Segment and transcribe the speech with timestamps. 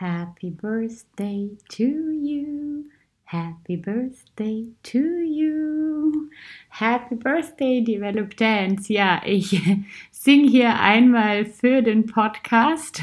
[0.00, 2.86] Happy Birthday to you.
[3.24, 6.30] Happy Birthday to you.
[6.70, 8.88] Happy Birthday, Develop Dance.
[8.88, 9.60] Ja, ich
[10.10, 13.02] singe hier einmal für den Podcast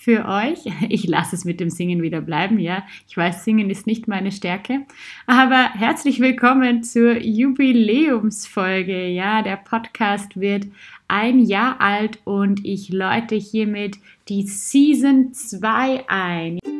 [0.00, 0.64] für euch.
[0.88, 2.82] Ich lasse es mit dem Singen wieder bleiben, ja.
[3.08, 4.86] Ich weiß, Singen ist nicht meine Stärke.
[5.26, 9.08] Aber herzlich willkommen zur Jubiläumsfolge.
[9.08, 10.66] Ja, der Podcast wird
[11.06, 16.79] ein Jahr alt und ich läute hiermit die Season 2 ein.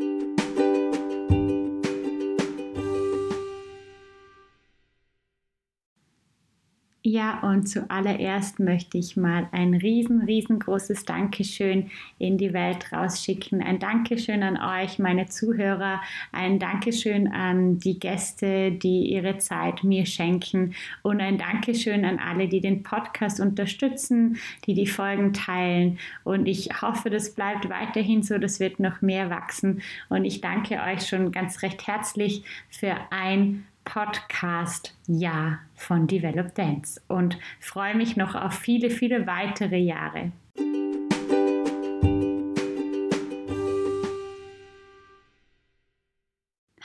[7.13, 13.61] Ja, und zuallererst möchte ich mal ein riesen, riesengroßes Dankeschön in die Welt rausschicken.
[13.65, 16.01] Ein Dankeschön an euch, meine Zuhörer.
[16.31, 20.75] Ein Dankeschön an die Gäste, die ihre Zeit mir schenken.
[21.03, 25.99] Und ein Dankeschön an alle, die den Podcast unterstützen, die die Folgen teilen.
[26.23, 28.39] Und ich hoffe, das bleibt weiterhin so.
[28.39, 29.83] Das wird noch mehr wachsen.
[30.09, 37.39] Und ich danke euch schon ganz recht herzlich für ein Podcast-Jahr von Develop Dance und
[37.61, 40.33] freue mich noch auf viele, viele weitere Jahre.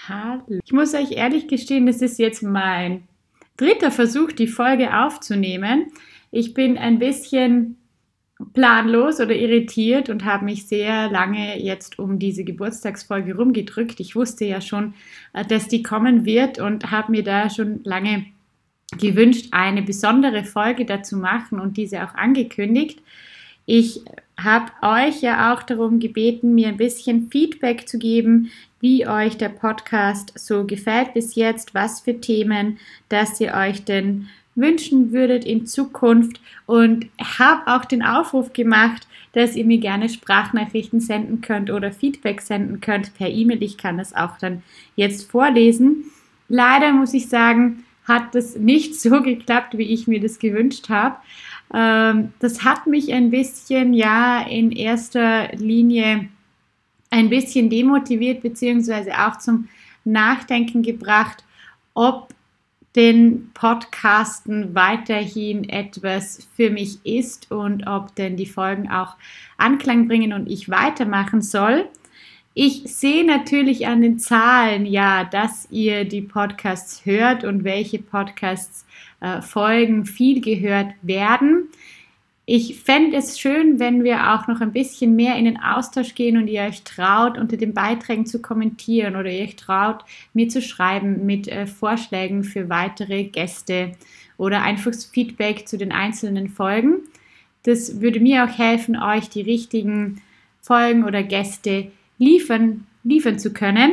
[0.08, 0.60] Hallo.
[0.64, 3.08] Ich muss euch ehrlich gestehen, das ist jetzt mein
[3.58, 5.92] dritter Versuch, die Folge aufzunehmen.
[6.32, 7.78] Ich bin ein bisschen
[8.54, 14.00] planlos oder irritiert und habe mich sehr lange jetzt um diese Geburtstagsfolge rumgedrückt.
[14.00, 14.94] Ich wusste ja schon,
[15.34, 18.26] äh, dass die kommen wird und habe mir da schon lange
[19.00, 23.02] gewünscht, eine besondere Folge dazu machen und diese auch angekündigt.
[23.66, 24.02] Ich
[24.38, 29.50] habe euch ja auch darum gebeten, mir ein bisschen Feedback zu geben, wie euch der
[29.50, 32.78] Podcast so gefällt bis jetzt, was für Themen,
[33.10, 39.56] dass ihr euch denn wünschen würdet in Zukunft und habe auch den Aufruf gemacht, dass
[39.56, 43.62] ihr mir gerne Sprachnachrichten senden könnt oder Feedback senden könnt per E-Mail.
[43.62, 44.64] Ich kann das auch dann
[44.96, 46.06] jetzt vorlesen.
[46.48, 51.18] Leider muss ich sagen, hat das nicht so geklappt, wie ich mir das gewünscht habe.
[51.74, 56.30] Ähm, das hat mich ein bisschen, ja, in erster Linie
[57.10, 59.68] ein bisschen demotiviert, beziehungsweise auch zum
[60.04, 61.44] Nachdenken gebracht,
[61.94, 62.35] ob
[62.96, 69.16] den Podcasten weiterhin etwas für mich ist und ob denn die Folgen auch
[69.58, 71.88] Anklang bringen und ich weitermachen soll.
[72.54, 78.86] Ich sehe natürlich an den Zahlen, ja, dass ihr die Podcasts hört und welche Podcasts
[79.20, 81.68] äh, Folgen viel gehört werden.
[82.48, 86.38] Ich fände es schön, wenn wir auch noch ein bisschen mehr in den Austausch gehen
[86.38, 90.62] und ihr euch traut, unter den Beiträgen zu kommentieren oder ihr euch traut, mir zu
[90.62, 93.94] schreiben mit äh, Vorschlägen für weitere Gäste
[94.38, 96.98] oder einfach Feedback zu den einzelnen Folgen.
[97.64, 100.22] Das würde mir auch helfen, euch die richtigen
[100.62, 103.92] Folgen oder Gäste liefern, liefern zu können.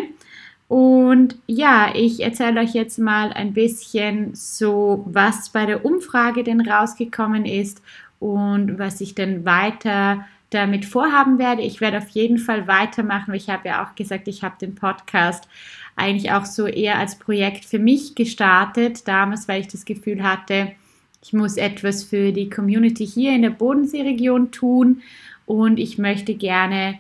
[0.69, 6.61] Und ja, ich erzähle euch jetzt mal ein bisschen so, was bei der Umfrage denn
[6.61, 7.83] rausgekommen ist
[8.23, 11.63] und was ich dann weiter damit vorhaben werde.
[11.63, 13.35] Ich werde auf jeden Fall weitermachen.
[13.35, 15.49] Ich habe ja auch gesagt, ich habe den Podcast
[15.97, 20.73] eigentlich auch so eher als Projekt für mich gestartet, damals, weil ich das Gefühl hatte,
[21.25, 25.03] ich muss etwas für die Community hier in der Bodenseeregion tun
[25.45, 26.99] und ich möchte gerne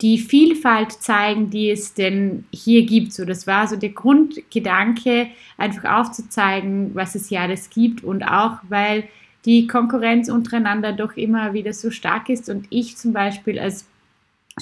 [0.00, 3.12] die Vielfalt zeigen, die es denn hier gibt.
[3.12, 8.58] So, das war so der Grundgedanke, einfach aufzuzeigen, was es hier alles gibt und auch,
[8.68, 9.04] weil
[9.44, 13.86] die Konkurrenz untereinander doch immer wieder so stark ist und ich zum Beispiel als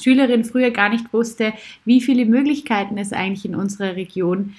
[0.01, 1.53] Schülerin früher gar nicht wusste,
[1.85, 4.55] wie viele Möglichkeiten es eigentlich in unserer Region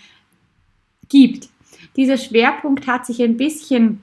[1.10, 1.50] gibt.
[1.98, 4.02] Dieser Schwerpunkt hat sich ein bisschen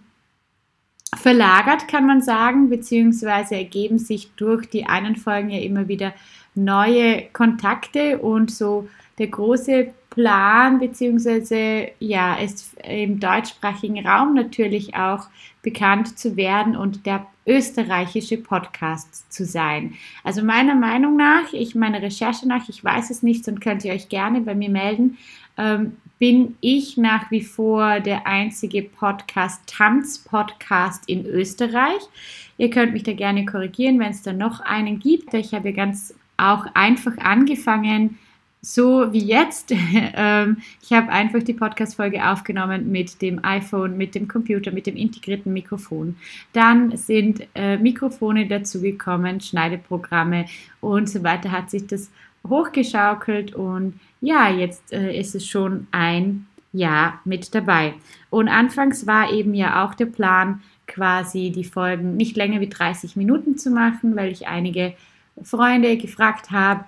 [1.17, 6.15] verlagert, kann man sagen, beziehungsweise ergeben sich durch die einen Folgen ja immer wieder
[6.55, 8.89] neue Kontakte und so
[9.19, 15.29] der große Plan, beziehungsweise ja, ist im deutschsprachigen Raum natürlich auch
[15.63, 19.95] bekannt zu werden und der österreichische Podcast zu sein.
[20.25, 23.93] Also meiner Meinung nach, ich meine Recherche nach, ich weiß es nicht und könnt ihr
[23.93, 25.19] euch gerne bei mir melden,
[25.57, 32.03] ähm, bin ich nach wie vor der einzige Podcast, Tanz-Podcast in Österreich.
[32.59, 35.33] Ihr könnt mich da gerne korrigieren, wenn es da noch einen gibt.
[35.33, 38.19] Ich habe ganz auch einfach angefangen,
[38.63, 39.75] so wie jetzt.
[40.13, 44.97] Ähm, ich habe einfach die Podcast-Folge aufgenommen mit dem iPhone, mit dem Computer, mit dem
[44.97, 46.17] integrierten Mikrofon.
[46.53, 50.47] Dann sind äh, Mikrofone dazugekommen, Schneideprogramme
[50.81, 52.11] und so weiter hat sich das
[52.47, 57.95] hochgeschaukelt und ja, jetzt äh, ist es schon ein Jahr mit dabei.
[58.31, 63.17] Und anfangs war eben ja auch der Plan, quasi die Folgen nicht länger wie 30
[63.17, 64.95] Minuten zu machen, weil ich einige
[65.43, 66.85] Freunde gefragt habe,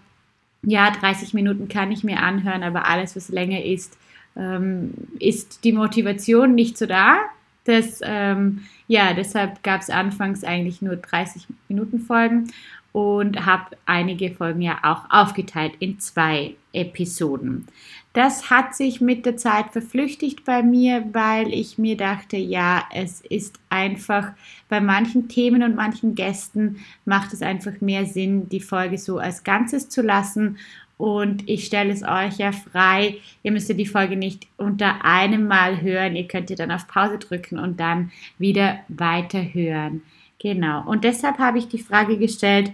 [0.62, 3.96] ja, 30 Minuten kann ich mir anhören, aber alles, was länger ist,
[4.36, 7.18] ähm, ist die Motivation nicht so da.
[7.64, 12.50] Das, ähm, ja, deshalb gab es anfangs eigentlich nur 30 Minuten Folgen
[12.92, 17.66] und habe einige Folgen ja auch aufgeteilt in zwei Episoden.
[18.12, 23.22] Das hat sich mit der Zeit verflüchtigt bei mir, weil ich mir dachte, ja, es
[23.22, 24.32] ist einfach
[24.68, 29.44] bei manchen Themen und manchen Gästen macht es einfach mehr Sinn, die Folge so als
[29.44, 30.58] Ganzes zu lassen.
[30.98, 33.16] Und ich stelle es euch ja frei.
[33.42, 36.14] Ihr müsst die Folge nicht unter einem Mal hören.
[36.14, 40.02] Ihr könnt ihr dann auf Pause drücken und dann wieder weiterhören.
[40.38, 40.84] Genau.
[40.86, 42.72] Und deshalb habe ich die Frage gestellt,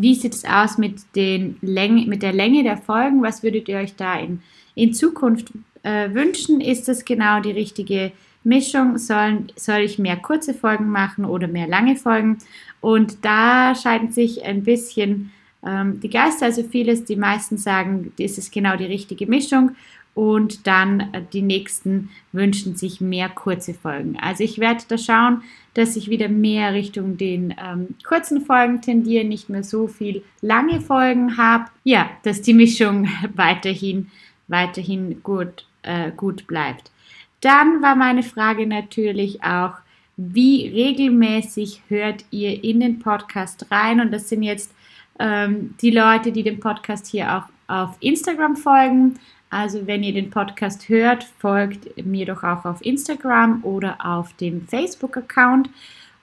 [0.00, 3.22] wie sieht es aus mit, den Länge, mit der Länge der Folgen?
[3.22, 4.42] Was würdet ihr euch da in,
[4.74, 5.52] in Zukunft
[5.84, 6.60] äh, wünschen?
[6.60, 8.10] Ist das genau die richtige
[8.42, 8.98] Mischung?
[8.98, 12.38] Sollen, soll ich mehr kurze Folgen machen oder mehr lange Folgen?
[12.80, 15.30] Und da scheiden sich ein bisschen
[15.64, 19.76] ähm, die Geister, also vieles, die meisten sagen, ist genau die richtige Mischung
[20.14, 24.16] und dann äh, die nächsten wünschen sich mehr kurze Folgen.
[24.20, 25.42] Also ich werde da schauen,
[25.74, 30.80] dass ich wieder mehr Richtung den ähm, kurzen Folgen tendiere, nicht mehr so viel lange
[30.80, 31.64] Folgen habe.
[31.82, 34.10] Ja, dass die Mischung weiterhin,
[34.46, 36.92] weiterhin gut, äh, gut bleibt.
[37.40, 39.74] Dann war meine Frage natürlich auch,
[40.16, 44.00] wie regelmäßig hört ihr in den Podcast rein?
[44.00, 44.72] Und das sind jetzt
[45.18, 49.18] ähm, die Leute, die dem Podcast hier auch auf Instagram folgen.
[49.54, 54.66] Also wenn ihr den Podcast hört, folgt mir doch auch auf Instagram oder auf dem
[54.66, 55.70] Facebook-Account.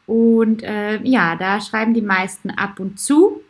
[0.05, 3.41] Und äh, ja, da schreiben die meisten ab und zu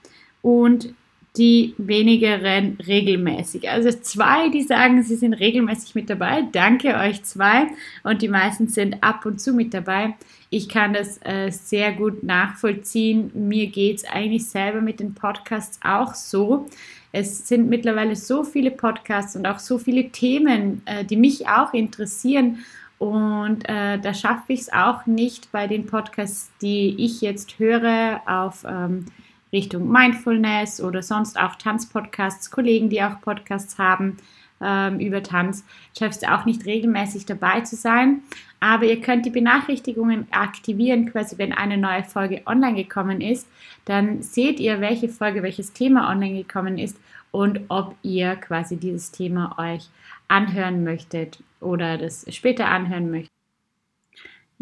[0.44, 0.94] und
[1.36, 3.72] die wenigeren regelmäßig.
[3.72, 6.44] Also zwei, die sagen, sie sind regelmäßig mit dabei.
[6.51, 7.66] Danke euch zwei.
[8.04, 10.13] Und die meisten sind ab und zu mit dabei.
[10.51, 13.31] Ich kann das äh, sehr gut nachvollziehen.
[13.33, 16.68] Mir geht es eigentlich selber mit den Podcasts auch so.
[17.12, 21.74] Es sind mittlerweile so viele Podcasts und auch so viele Themen, äh, die mich auch
[21.74, 22.60] interessieren.
[23.00, 28.22] Und äh, da schaffe ich es auch nicht bei den Podcasts, die ich jetzt höre,
[28.25, 29.06] auf ähm,
[29.52, 34.18] Richtung Mindfulness oder sonst auch Tanzpodcasts, Kollegen, die auch Podcasts haben
[34.62, 35.66] ähm, über Tanz,
[35.98, 38.22] schaffst du auch nicht regelmäßig dabei zu sein.
[38.60, 43.48] Aber ihr könnt die Benachrichtigungen aktivieren, quasi wenn eine neue Folge online gekommen ist.
[43.86, 46.98] Dann seht ihr, welche Folge, welches Thema online gekommen ist
[47.31, 49.90] und ob ihr quasi dieses Thema euch
[50.28, 53.41] anhören möchtet oder das später anhören möchtet.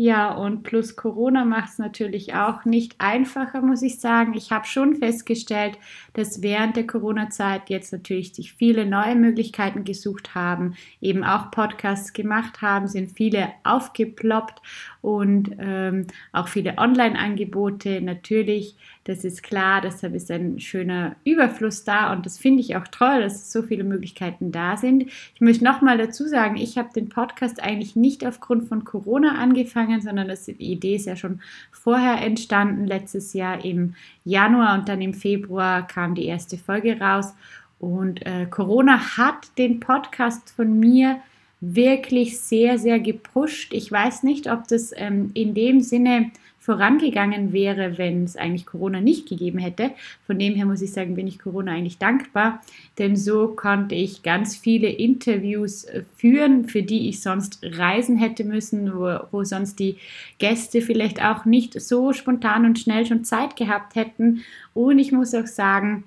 [0.01, 4.34] Ja, und plus Corona macht es natürlich auch nicht einfacher, muss ich sagen.
[4.34, 5.78] Ich habe schon festgestellt,
[6.13, 12.13] dass während der Corona-Zeit jetzt natürlich sich viele neue Möglichkeiten gesucht haben, eben auch Podcasts
[12.13, 14.62] gemacht haben, sind viele aufgeploppt
[15.01, 18.00] und ähm, auch viele Online-Angebote.
[18.00, 18.78] Natürlich,
[19.09, 23.21] das ist klar, deshalb ist ein schöner Überfluss da und das finde ich auch toll,
[23.21, 25.07] dass so viele Möglichkeiten da sind.
[25.33, 30.00] Ich möchte nochmal dazu sagen, ich habe den Podcast eigentlich nicht aufgrund von Corona angefangen,
[30.00, 31.41] sondern das, die Idee ist ja schon
[31.71, 33.95] vorher entstanden, letztes Jahr im
[34.25, 37.33] Januar und dann im Februar kam die erste Folge raus.
[37.79, 41.19] Und äh, Corona hat den Podcast von mir
[41.61, 43.73] wirklich sehr, sehr gepusht.
[43.73, 46.29] Ich weiß nicht, ob das ähm, in dem Sinne
[46.59, 49.91] vorangegangen wäre, wenn es eigentlich Corona nicht gegeben hätte.
[50.27, 52.61] Von dem her muss ich sagen, bin ich Corona eigentlich dankbar,
[52.97, 58.44] denn so konnte ich ganz viele Interviews äh, führen, für die ich sonst reisen hätte
[58.44, 59.97] müssen, wo, wo sonst die
[60.37, 64.42] Gäste vielleicht auch nicht so spontan und schnell schon Zeit gehabt hätten.
[64.73, 66.04] Und ich muss auch sagen,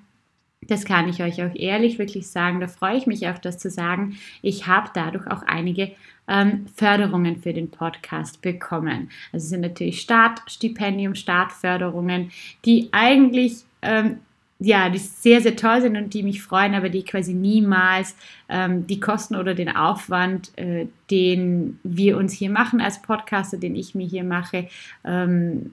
[0.67, 2.59] das kann ich euch auch ehrlich wirklich sagen.
[2.59, 4.17] Da freue ich mich auch, das zu sagen.
[4.41, 5.91] Ich habe dadurch auch einige
[6.27, 9.09] ähm, Förderungen für den Podcast bekommen.
[9.31, 12.31] Also es sind natürlich Startstipendium, Startförderungen,
[12.65, 14.19] die eigentlich ähm,
[14.65, 18.15] ja, die sehr, sehr toll sind und die mich freuen, aber die quasi niemals
[18.47, 23.75] ähm, die Kosten oder den Aufwand, äh, den wir uns hier machen als Podcaster, den
[23.75, 24.69] ich mir hier mache,
[25.03, 25.71] ähm,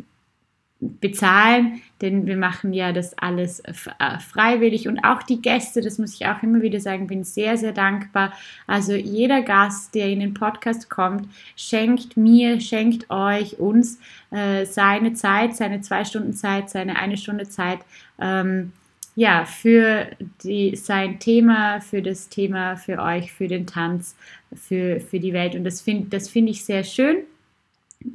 [0.81, 6.15] bezahlen, denn wir machen ja das alles äh, freiwillig und auch die Gäste, das muss
[6.15, 8.33] ich auch immer wieder sagen, bin sehr, sehr dankbar.
[8.67, 13.99] Also jeder Gast, der in den Podcast kommt, schenkt mir, schenkt euch, uns
[14.31, 17.81] äh, seine Zeit, seine zwei Stunden Zeit, seine eine Stunde Zeit.
[18.19, 18.73] Ähm,
[19.17, 20.07] ja, für
[20.43, 24.17] die, sein Thema, für das Thema, für euch, für den Tanz,
[24.55, 25.55] für, für die Welt.
[25.55, 27.19] Und das finde das find ich sehr schön.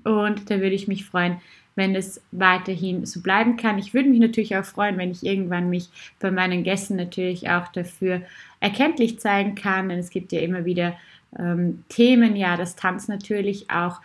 [0.03, 1.37] Und da würde ich mich freuen,
[1.75, 3.77] wenn es weiterhin so bleiben kann.
[3.77, 5.89] Ich würde mich natürlich auch freuen, wenn ich irgendwann mich
[6.19, 8.21] bei meinen Gästen natürlich auch dafür
[8.59, 10.97] erkenntlich zeigen kann, denn es gibt ja immer wieder
[11.37, 13.99] ähm, Themen, ja, das Tanz natürlich auch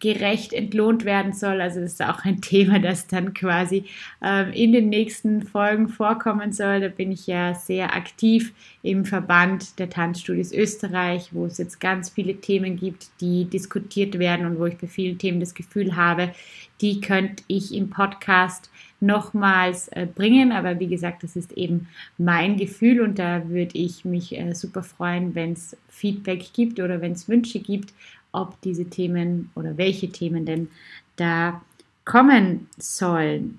[0.00, 1.60] gerecht entlohnt werden soll.
[1.60, 3.84] Also das ist auch ein Thema, das dann quasi
[4.22, 6.80] ähm, in den nächsten Folgen vorkommen soll.
[6.80, 8.52] Da bin ich ja sehr aktiv
[8.82, 14.46] im Verband der Tanzstudios Österreich, wo es jetzt ganz viele Themen gibt, die diskutiert werden
[14.46, 16.32] und wo ich bei vielen Themen das Gefühl habe,
[16.80, 20.52] die könnte ich im Podcast nochmals äh, bringen.
[20.52, 24.82] Aber wie gesagt, das ist eben mein Gefühl und da würde ich mich äh, super
[24.82, 27.92] freuen, wenn es Feedback gibt oder wenn es Wünsche gibt
[28.32, 30.68] ob diese Themen oder welche Themen denn
[31.16, 31.62] da
[32.04, 33.58] kommen sollen.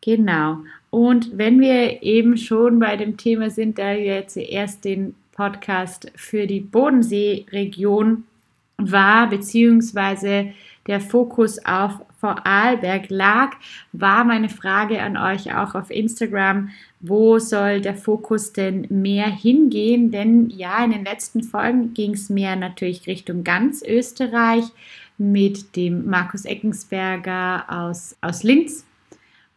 [0.00, 0.58] Genau.
[0.90, 6.46] Und wenn wir eben schon bei dem Thema sind, da wir zuerst den Podcast für
[6.46, 8.24] die Bodenseeregion
[8.78, 10.52] war, beziehungsweise
[10.86, 13.52] der Fokus auf Vorarlberg lag,
[13.92, 16.70] war meine Frage an euch auch auf Instagram,
[17.00, 20.10] wo soll der Fokus denn mehr hingehen?
[20.10, 24.64] Denn ja, in den letzten Folgen ging es mehr natürlich Richtung ganz Österreich
[25.16, 28.84] mit dem Markus Eckensberger aus, aus Linz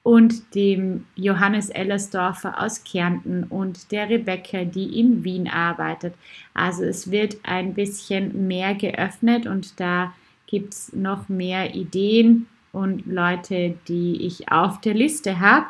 [0.04, 6.14] und dem Johannes Ellersdorfer aus Kärnten und der Rebecca, die in Wien arbeitet.
[6.54, 10.14] Also es wird ein bisschen mehr geöffnet und da
[10.52, 15.66] gibt es noch mehr Ideen und Leute, die ich auf der Liste habe.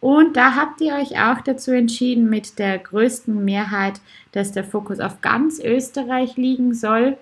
[0.00, 4.00] Und da habt ihr euch auch dazu entschieden, mit der größten Mehrheit,
[4.32, 7.16] dass der Fokus auf ganz Österreich liegen soll.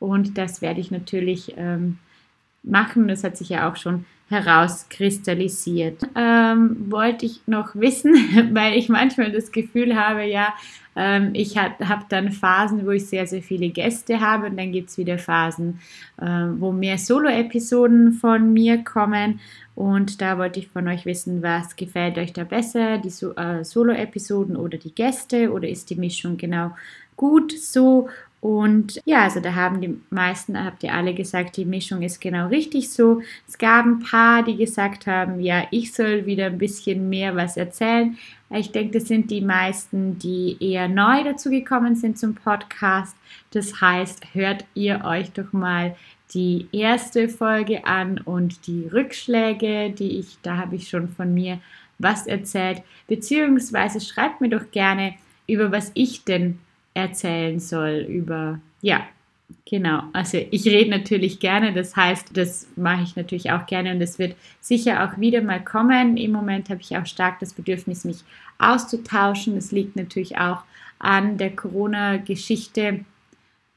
[0.00, 1.98] Und das werde ich natürlich ähm,
[2.62, 3.06] machen.
[3.06, 6.02] Das hat sich ja auch schon herauskristallisiert.
[6.14, 8.14] Ähm, wollte ich noch wissen,
[8.54, 10.54] weil ich manchmal das Gefühl habe, ja,
[10.96, 14.70] ähm, ich habe hab dann Phasen, wo ich sehr, sehr viele Gäste habe und dann
[14.70, 15.80] gibt es wieder Phasen,
[16.20, 19.40] äh, wo mehr Solo-Episoden von mir kommen.
[19.74, 23.64] Und da wollte ich von euch wissen, was gefällt euch da besser, die so äh,
[23.64, 26.72] Solo-Episoden oder die Gäste oder ist die Mischung genau
[27.16, 28.08] gut so?
[28.40, 32.48] Und ja, also da haben die meisten, habt ihr alle gesagt, die Mischung ist genau
[32.48, 33.20] richtig so.
[33.46, 37.58] Es gab ein paar, die gesagt haben, ja, ich soll wieder ein bisschen mehr was
[37.58, 38.16] erzählen.
[38.48, 43.14] Ich denke, das sind die meisten, die eher neu dazu gekommen sind zum Podcast.
[43.50, 45.94] Das heißt, hört ihr euch doch mal
[46.32, 51.60] die erste Folge an und die Rückschläge, die ich, da habe ich schon von mir
[51.98, 52.82] was erzählt.
[53.06, 55.14] Beziehungsweise schreibt mir doch gerne,
[55.46, 56.58] über was ich denn
[56.94, 59.06] erzählen soll über, ja,
[59.68, 60.04] genau.
[60.12, 64.18] Also ich rede natürlich gerne, das heißt, das mache ich natürlich auch gerne und es
[64.18, 66.16] wird sicher auch wieder mal kommen.
[66.16, 68.18] Im Moment habe ich auch stark das Bedürfnis, mich
[68.58, 69.54] auszutauschen.
[69.54, 70.62] Das liegt natürlich auch
[70.98, 73.04] an der Corona-Geschichte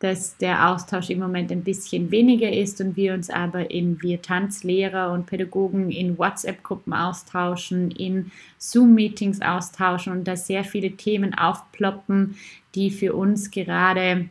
[0.03, 4.22] dass der Austausch im Moment ein bisschen weniger ist und wir uns aber in wir
[4.22, 12.36] Tanzlehrer und Pädagogen in WhatsApp-Gruppen austauschen, in Zoom-Meetings austauschen und da sehr viele Themen aufploppen,
[12.75, 14.27] die für uns gerade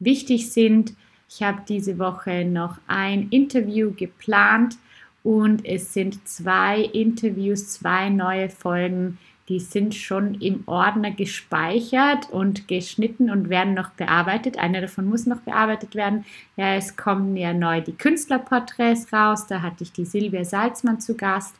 [0.00, 0.94] wichtig sind.
[1.28, 4.78] Ich habe diese Woche noch ein Interview geplant
[5.22, 9.18] und es sind zwei Interviews, zwei neue Folgen,
[9.48, 14.58] die sind schon im Ordner gespeichert und geschnitten und werden noch bearbeitet.
[14.58, 16.24] Eine davon muss noch bearbeitet werden.
[16.56, 19.46] Ja, es kommen ja neu die Künstlerporträts raus.
[19.46, 21.54] Da hatte ich die Silvia Salzmann zu Gast.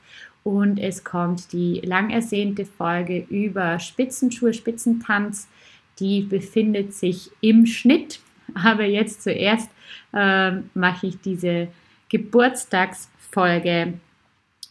[0.44, 5.48] Und es kommt die lang ersehnte Folge über Spitzenschuhe, Spitzentanz.
[5.98, 8.20] Die befindet sich im Schnitt.
[8.54, 9.68] Aber jetzt zuerst
[10.14, 11.68] äh, mache ich diese
[12.08, 13.94] Geburtstagsfolge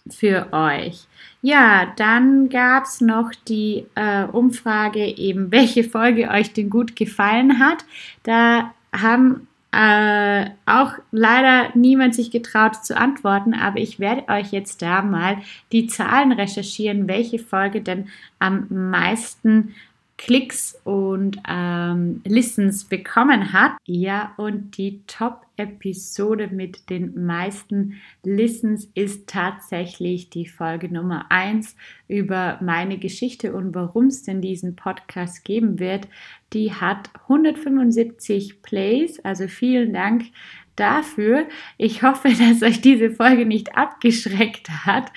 [0.10, 1.06] für euch.
[1.42, 7.60] Ja, dann gab es noch die äh, Umfrage, eben welche Folge euch denn gut gefallen
[7.60, 7.86] hat.
[8.24, 14.82] Da haben äh, auch leider niemand sich getraut zu antworten, aber ich werde euch jetzt
[14.84, 15.38] da mal
[15.72, 19.74] die Zahlen recherchieren, welche Folge denn am meisten
[20.18, 23.74] Klicks und ähm, Listens bekommen hat.
[23.86, 31.76] Ja, und die Top-Episode mit den meisten Listens ist tatsächlich die Folge Nummer 1
[32.08, 36.08] über meine Geschichte und warum es denn diesen Podcast geben wird.
[36.54, 40.26] Die hat 175 Plays, also vielen Dank
[40.76, 41.46] dafür.
[41.78, 45.12] Ich hoffe, dass euch diese Folge nicht abgeschreckt hat,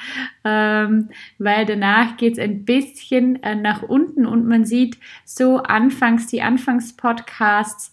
[0.44, 1.08] ähm,
[1.38, 6.42] weil danach geht es ein bisschen äh, nach unten und man sieht so anfangs, die
[6.42, 7.92] Anfangspodcasts,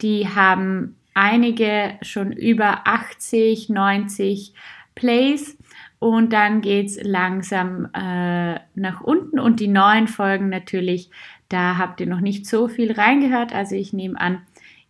[0.00, 4.54] die haben einige schon über 80, 90
[4.94, 5.56] Plays
[5.98, 11.10] und dann geht es langsam äh, nach unten und die neuen Folgen natürlich,
[11.48, 14.42] da habt ihr noch nicht so viel reingehört, also ich nehme an,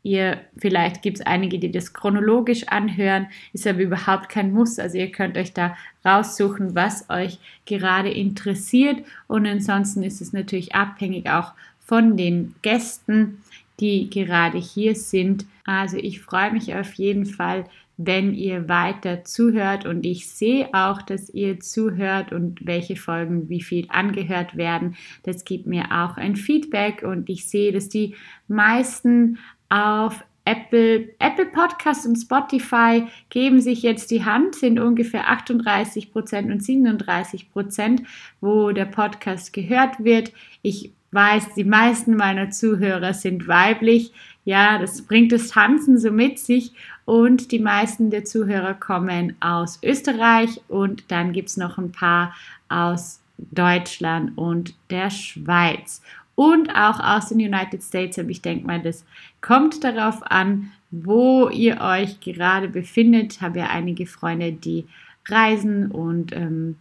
[0.04, 4.78] Ihr, vielleicht gibt es einige, die das chronologisch anhören, ist aber überhaupt kein Muss.
[4.78, 9.02] Also ihr könnt euch da raussuchen, was euch gerade interessiert.
[9.28, 13.42] Und ansonsten ist es natürlich abhängig auch von den Gästen,
[13.80, 15.46] die gerade hier sind.
[15.64, 17.64] Also ich freue mich auf jeden Fall,
[17.96, 23.62] wenn ihr weiter zuhört und ich sehe auch, dass ihr zuhört und welche Folgen wie
[23.62, 24.96] viel angehört werden.
[25.22, 28.16] Das gibt mir auch ein Feedback und ich sehe, dass die
[28.48, 29.38] meisten
[29.74, 36.52] auf Apple, Apple Podcast und Spotify geben sich jetzt die Hand, sind ungefähr 38 Prozent
[36.52, 38.02] und 37 Prozent,
[38.40, 40.32] wo der Podcast gehört wird.
[40.62, 44.12] Ich weiß, die meisten meiner Zuhörer sind weiblich.
[44.44, 46.72] Ja, das bringt das Tanzen so mit sich
[47.04, 52.34] und die meisten der Zuhörer kommen aus Österreich und dann gibt es noch ein paar
[52.68, 56.02] aus Deutschland und der Schweiz
[56.34, 58.18] und auch aus den United States.
[58.18, 59.04] Aber ich denke mal, das
[59.40, 63.34] kommt darauf an, wo ihr euch gerade befindet.
[63.34, 64.86] Ich habe ja einige Freunde, die
[65.28, 66.76] reisen und ähm,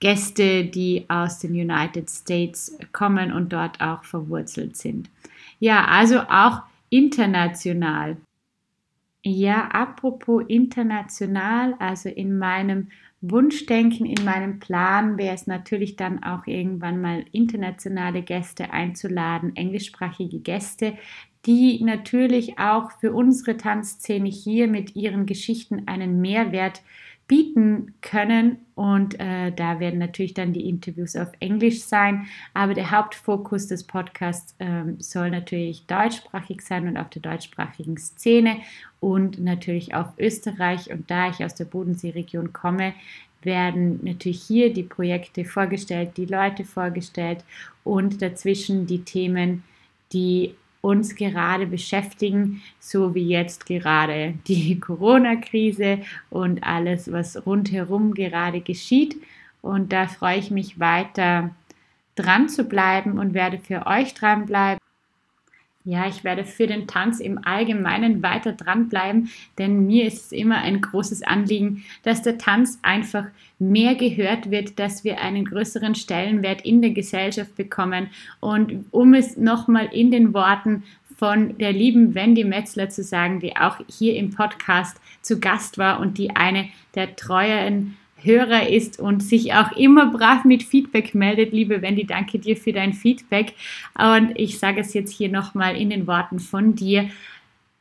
[0.00, 5.10] Gäste, die aus den United States kommen und dort auch verwurzelt sind.
[5.58, 8.16] Ja, also auch international.
[9.22, 12.88] Ja, apropos international, also in meinem
[13.22, 20.40] Wunschdenken, in meinem Plan wäre es natürlich dann auch irgendwann mal internationale Gäste einzuladen, englischsprachige
[20.40, 20.94] Gäste,
[21.44, 26.82] die natürlich auch für unsere Tanzszene hier mit ihren Geschichten einen Mehrwert
[27.30, 28.58] bieten können.
[28.74, 32.26] Und äh, da werden natürlich dann die Interviews auf Englisch sein.
[32.54, 38.56] Aber der Hauptfokus des Podcasts ähm, soll natürlich deutschsprachig sein und auf der deutschsprachigen Szene
[38.98, 40.90] und natürlich auf Österreich.
[40.90, 42.94] Und da ich aus der Bodenseeregion komme,
[43.42, 47.44] werden natürlich hier die Projekte vorgestellt, die Leute vorgestellt
[47.84, 49.62] und dazwischen die Themen,
[50.12, 58.60] die uns gerade beschäftigen, so wie jetzt gerade die Corona-Krise und alles, was rundherum gerade
[58.60, 59.16] geschieht.
[59.62, 61.50] Und da freue ich mich weiter
[62.14, 64.79] dran zu bleiben und werde für euch dranbleiben.
[65.84, 70.58] Ja, ich werde für den Tanz im Allgemeinen weiter dranbleiben, denn mir ist es immer
[70.58, 73.24] ein großes Anliegen, dass der Tanz einfach
[73.58, 78.10] mehr gehört wird, dass wir einen größeren Stellenwert in der Gesellschaft bekommen.
[78.40, 80.82] Und um es nochmal in den Worten
[81.16, 86.00] von der lieben Wendy Metzler zu sagen, die auch hier im Podcast zu Gast war
[86.00, 91.52] und die eine der treuen Hörer ist und sich auch immer brav mit Feedback meldet.
[91.52, 93.54] Liebe Wendy, danke dir für dein Feedback.
[93.98, 97.08] Und ich sage es jetzt hier nochmal in den Worten von dir.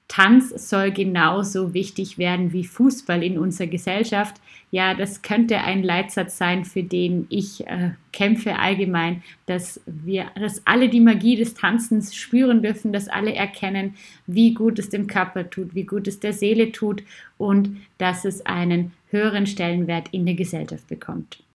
[0.10, 4.42] Tanz soll genauso wichtig werden wie Fußball in unserer Gesellschaft.
[4.72, 10.66] Ja, das könnte ein Leitsatz sein, für den ich äh, kämpfe allgemein, dass wir, dass
[10.66, 13.94] alle die Magie des Tanzens spüren dürfen, dass alle erkennen,
[14.26, 17.04] wie gut es dem Körper tut, wie gut es der Seele tut
[17.38, 21.44] und dass es einen höheren Stellenwert in der Gesellschaft bekommt.